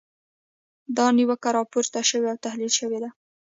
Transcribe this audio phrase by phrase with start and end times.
[0.97, 3.09] دا نیوکه راپور شوې او تحلیل شوې ده.